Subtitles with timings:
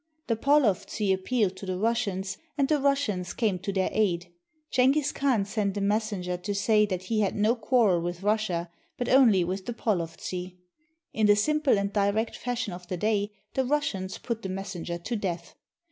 [0.25, 4.33] The Polovtsi appealed to the Russians, and the Russians came to their aid.
[4.71, 9.07] Jenghiz Khan sent a messenger to say that he had no quarrel with Russia, but
[9.07, 10.57] only with the Polovtsi.
[11.13, 15.15] In the simple and direct fashion of the day, the Russians put the messenger to
[15.15, 15.53] death.